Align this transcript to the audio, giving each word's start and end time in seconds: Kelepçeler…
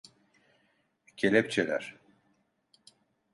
Kelepçeler… 1.17 1.95